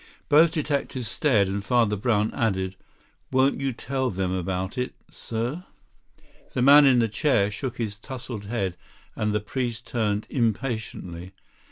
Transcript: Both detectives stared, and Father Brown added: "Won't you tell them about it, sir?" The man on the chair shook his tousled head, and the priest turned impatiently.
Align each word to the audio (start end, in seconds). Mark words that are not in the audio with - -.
Both 0.29 0.51
detectives 0.53 1.07
stared, 1.07 1.47
and 1.47 1.63
Father 1.63 1.95
Brown 1.95 2.33
added: 2.33 2.75
"Won't 3.31 3.59
you 3.61 3.71
tell 3.71 4.09
them 4.09 4.31
about 4.31 4.75
it, 4.75 4.95
sir?" 5.11 5.63
The 6.53 6.63
man 6.63 6.87
on 6.87 6.97
the 6.97 7.07
chair 7.07 7.51
shook 7.51 7.77
his 7.77 7.97
tousled 7.99 8.45
head, 8.45 8.75
and 9.15 9.31
the 9.31 9.39
priest 9.39 9.85
turned 9.85 10.25
impatiently. 10.31 11.33